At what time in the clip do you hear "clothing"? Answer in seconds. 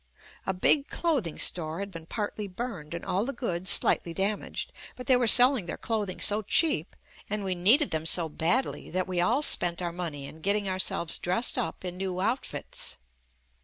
0.87-1.37, 5.77-6.19